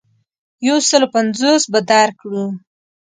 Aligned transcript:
یو 0.67 0.77
سلو 0.89 1.07
پنځوس 1.15 1.63
به 1.71 1.79
درکړو. 1.91 2.45